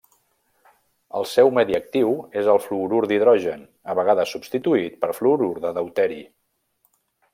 El 1.19 1.27
seu 1.31 1.51
medi 1.57 1.77
actiu 1.79 2.15
és 2.41 2.49
el 2.53 2.61
fluorur 2.63 3.01
d'hidrogen, 3.11 3.61
a 3.93 3.97
vegades 4.01 4.33
substituït 4.37 4.97
per 5.05 5.11
fluorur 5.19 5.51
de 5.67 5.75
deuteri. 5.81 6.19